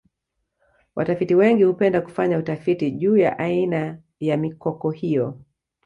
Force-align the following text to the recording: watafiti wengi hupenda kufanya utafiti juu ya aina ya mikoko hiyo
watafiti 0.95 1.35
wengi 1.35 1.63
hupenda 1.63 2.01
kufanya 2.01 2.37
utafiti 2.37 2.91
juu 2.91 3.17
ya 3.17 3.39
aina 3.39 3.97
ya 4.19 4.37
mikoko 4.37 4.91
hiyo 4.91 5.37